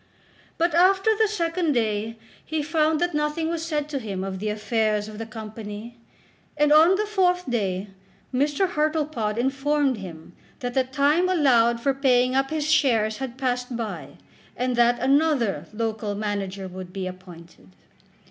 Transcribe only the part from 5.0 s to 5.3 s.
of the